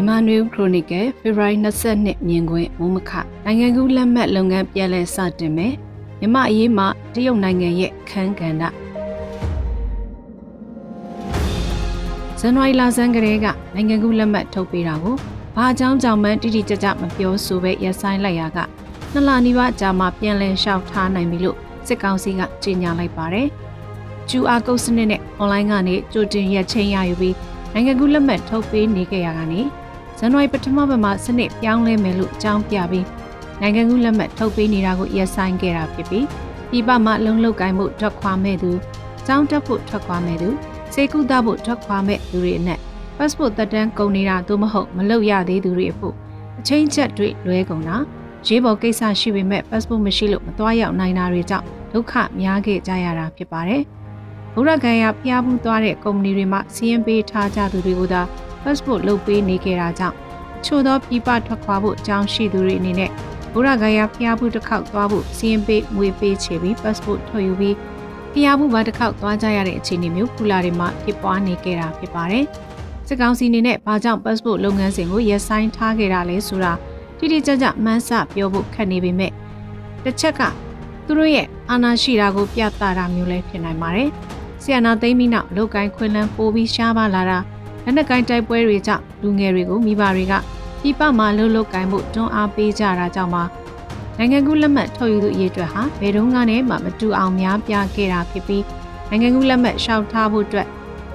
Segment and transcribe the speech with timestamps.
[0.00, 1.56] မြန်မာနွေဦးခရိုနီကယ်ဖေဖော်ဝါရီ
[1.92, 3.10] 22မြင်ကွင်းမုံမခ
[3.44, 5.74] နိုင်ငံကူးလက်မှတ်လုပ်ငန်းပြန်လည်စတင်မယ်
[6.20, 8.62] မြန်မာအရေးမှာတရုတ်နိုင်ငံရဲ့ခန်းကဏ္ဍ
[12.40, 15.16] ဇန်နဝါရီလဆန်းကလေးကနိုင်ငံကူးလက်မှတ်ထုတ်ပေးတာကို
[15.56, 18.58] ဘာအကြောင်းကြောင့်မှတိတိကျကျမပြောဆိုပဲရဆိုင်လိုက်ရက
[19.12, 21.56] နှစ်လနီးပါးကြာမှပြန်လည်လျှောက်ထားနိုင်ပြီလို့
[21.86, 23.48] စစ်ကောင်စီကကြေညာလိုက်ပါတယ်။
[24.28, 27.36] QR code စနစ်နဲ့ online ကနေကြိုတင်ရက်ချင်းရယူပြီး
[27.72, 29.62] နိုင်ငံကူးလက်မှတ်ထုတ်ပေးနေကြရတာကနေ
[30.22, 33.06] ဇန်နဝါရီပထမပတ်မှာစနစ်ပြောင်းလဲမယ်လို့အကြောင်းပြပြီး
[33.60, 36.26] နိုင်ငံကူးလက်မှတ်ထုတ်ပေးနေတာကိုရက်ဆိုင်ခဲ့တာဖြစ်ပြီး
[36.70, 38.70] ပြည်ပမှာလုံလောက်ကိုင်းမှုထွက်ခွာမဲ့သူ
[39.26, 40.48] ကျောင်းတက်ဖို့ထွက်ခွာမဲ့သူ
[40.94, 42.80] စေကူတာဖို့ထွက်ခွာမဲ့သူတွေအနက်
[43.16, 46.14] passport သက်တမ်းကုန်နေတာသို့မဟုတ်မလုပ်ရသေးသူတွေအဖို့
[46.58, 47.96] အချင်းချက်တွေလွဲကုန်တာ
[48.46, 53.82] ရေးပေါ်ကိစ္စရှိပေမဲ့ passport မရှိလို့မသွားရောက်နိုင်တာတွေကြောင့်ဒုက္ခများခဲ့ကြရတာဖြစ်ပါတယ်။
[54.54, 58.22] ဘုရားခံရဖျားဘူးသွားတဲ့ကုမ္ပဏီတွေမှာစီးရင်ပေးထားကြသူတွေကိုသာ
[58.62, 60.16] passport လုပ်ပေးနေကြတာကြောင့်
[60.64, 63.10] ချို့သောပြည်ပထွက်ခွာဖို့အကြောင်းရှိသူတွေအနေနဲ့
[63.52, 67.76] ဘုရားခံရဖျားဘူးတစ်ခေါက်သွားဖို့စီးရင်ပေးငွေပေးချေပြီး passport ထုတ်ယူပြီး
[68.32, 72.44] ဖျားဘူးဘာတစ်ခေါက်သွားကြရတဲ့အခြေအနေမျိုးကုလာတွေမှာဖြစ်ပွားနေကြတာဖြစ်ပါတယ်။
[73.06, 76.72] စစ်ကောင်စီအနေနဲ့ဘာကြောင့် passport လုပ်ငန်းစဉ်ကိုရပ်ဆိုင်းထားခဲ့တာလဲဆိုတာ
[77.18, 79.32] တိတိကျကျမှန်းဆပြောဖို့ခက်နေပေမဲ့
[80.04, 80.40] တစ်ချက်က
[81.06, 84.10] သူတို့ရဲ့အာဏာရှိတာကိုပြသတာမျိုးလည်းဖြစ်နိုင်ပါတယ်။
[84.62, 87.38] ဆီယနာသိမ်းပြီးနောက်အလုတ်ကိုင်းခွင်လန်းပိုးပြီးရှားပါလာတာ
[87.84, 90.34] လက်နက်ကိုင်းတိုက်ပွဲတွေကြောင့်လူငယ်တွေကိုမိဘတွေက
[90.80, 93.42] ပြည်ပမှာလှုပ်လှုပ်ကိုင်းဖို့တွန်းအားပေးကြတာကြောင့်မှ
[94.18, 96.38] နိုင်ငံကူးလက်မှတ်ထုတ်ယူသူအရေးအတွက်ဟာဘယ်တော့မှ
[96.70, 98.64] မမတူအောင်များပြခဲ့တာဖြစ်ပြီး
[99.08, 100.68] နိုင်ငံကူးလက်မှတ်ရှောက်ထားဖို့အတွက်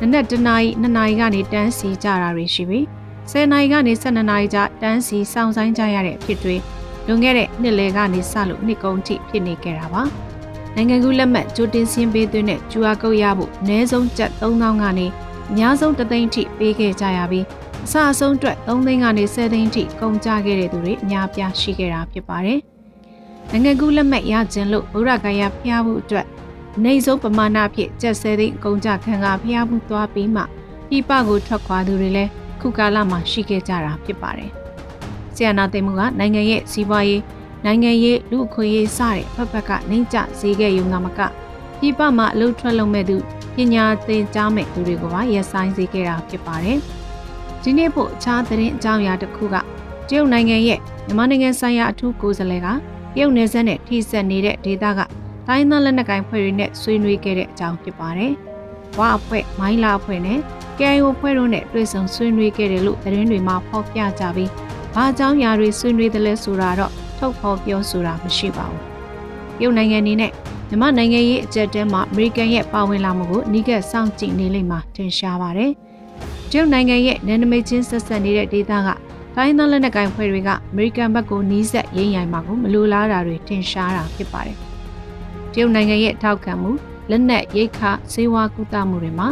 [0.00, 2.84] နနက်တနာရီ2နာရီကနေတန်းစီကြတာတွေရှိပြီး
[3.30, 6.56] 10နာရီကနေ12နာရီကြာတန်းစီစောင့်ဆိုင်ကြရတဲ့အဖြစ်တွေ
[7.06, 10.02] လွန်ခဲ့တဲ့နှစ်လယ်ကနေစလို့နှစ်ကုန်ထိဖြစ်နေခဲ့တာပါ
[10.74, 15.06] နိုင်ငံကူးလက်မှတ်ကြိုတင်စင်းပေးသွင်းတဲ့ကျူအာကုတ်ရဖို့အနည်းဆုံးကျပ်3000ကနေ
[15.50, 17.44] အများဆုံးတသိန်းထိပေးခဲ့ကြရပြီး
[17.84, 22.60] အစအဆုံးအတွက်3သိန်းကနေ10သိန်းထိကုန်ကျခဲ့တဲ့သူတွေအများပြားရှိခဲ့တာဖြစ်ပါတယ်
[23.50, 26.26] နိုင်ငံကူးလက်မှတ်ရခြင်းလို့ဗုဒ္ဓဂယာဖျားဖို့အတွက်
[26.84, 30.42] နေဆုံးပမာဏဖြင့်ကျပ်10သိန်းအကုန်ကျခံကဖျားဖို့သွားပြီးမှ
[30.88, 34.50] ပြည်ပကိုထွက်ခွာသူတွေလည်းခုကာလမှာရှိခဲ့ကြတာဖြစ်ပါတယ်။
[35.34, 37.22] ဆီယနာသိမ်းမှုကနိုင်ငံရဲ့စီးပွားရေး
[37.64, 41.20] နိုင်ငံရေးလူအခွင့်အရေးစတဲ့ဖက်ဖက်ကနေကြဈေးခဲ့ရုံကမက
[41.78, 43.16] ပြည်ပမှာအလုပ်ထွက်လုပ်မဲ့သူ
[43.58, 46.78] ပညာသင်ကြားမဲ့သူတွေကိုပါရက်ဆိုင်စေခဲ့တာဖြစ်ပါတယ်။
[47.62, 49.56] ဒီနေ့ဖို့အခြားသတင်းအကြောင်းအရာတစ်ခုက
[50.08, 52.72] တရုတ်နိုင်ငံရဲ့မြန်မာနိုင်ငံဆိုင်ရာအထူးကိုယ်စားလှယ်ကတ
[53.18, 55.00] ရုတ်နယ်စပ်နဲ့ထိစပ်နေတဲ့ဒေသက
[55.46, 58.32] တိုင်းသားလက်နက်ကိုင်ဖွဲ့တွေနဲ့ဆွေးနွေးခဲ့တဲ့အကြောင်းဖြစ်ပါတယ်။
[58.98, 60.38] ဝါအဖွဲ့၊မိုင်းလာအဖွဲ့နဲ့
[60.78, 64.50] KIO ဖွဲ့တို့နဲ့တွေ့ဆုံဆွေးနွေးခဲ့တယ်လို့သတင်းတွေမှာဖော်ပြကြပြီး
[64.94, 68.82] ဘာကြောင့်ညာတွေဆွေးနွေးတယ်လဲဆိုတာတော့ထုတ်ဖော်ပြောဆိုတာမရှိပါဘူး။
[69.62, 70.32] ရုပ်နိုင်ငံအနေနဲ့
[70.68, 75.70] မြန်မာနိုင်ငံရေးအကြက်တဲမှာအမေရိကန်ရဲ့ပါဝင်လာမှုကိုအနီးကပ်စောင့်ကြည့်နေလိမ့်မှာထင်ရှားပါတယ်။
[76.50, 78.88] တရုတ်နိုင်ငံရဲ့နယ်နိမိတ်ချင်းဆက်ဆက်နေတဲ့ဒေသက
[79.36, 84.56] တိုင်းသားလက်နက်ကိုင်ဖွဲ့တွေကအမေရိကန်ဘက်ကိုနီးစပ်ရင်းရိုင်မှာကိုမလိုလားတာတွေထင်ရှားတာဖြစ်ပါတယ်။
[85.52, 86.70] တရုတ်နိုင်ငံရဲ့ထောက်ခံမှု
[87.10, 87.80] လက်နက်ရိတ်ခ
[88.12, 89.28] ဆေးဝါးကုသမှုတွေမှာ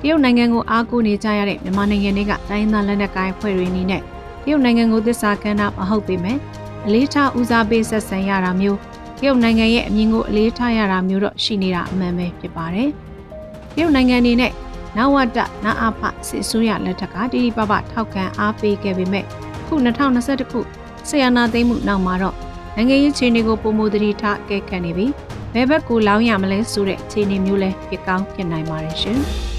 [0.00, 6.38] တရုတ်နိုင်ငံကိုအားကိုးနေကြရတဲ့မြန်မာနိုင်ငံတွေကတိုင်းသားလက်နက်ကိုင်ဖွဲ့တွေအနေနဲ့တရုတ်နိုင်ငံကိုသစ္စာခံတာမဟုတ်ပေမဲ့
[6.86, 8.93] အလေးထားဦးစားပေးဆက်ဆံရတာမျိုးတ
[9.24, 12.88] ရုတ်နိုင်ငံရဲ့အမြင်ကိုအလေးထားရတာမျိုးတော့ရှိနေတာအမှန်ပဲဖြစ်ပါတယ်။
[13.74, 14.52] တရုတ်နိုင်ငံအနေနဲ့
[14.96, 19.24] နဝတနာအဖစစ်ဆိုးရလက်ထက်ကတိတိပပထောက်ခံအားပေးခဲ့ပေမဲ့
[19.66, 20.60] ခု2021ခု
[21.08, 22.36] ဆီယနာသိမ်းမှုနောက်မှာတော့
[22.76, 25.12] နိုင်ငံရေးခြေအနေကိုပုံမူတတိထားအကဲခတ်နေပြီး
[25.54, 29.20] ဘယ်ဘက်ကိုလောင်းရမလဲဆိုတဲ့အခြေအနေမျိုးလဲဖြစ်ကောင်းဖြစ်နိုင်ပါတယ်ရှင်။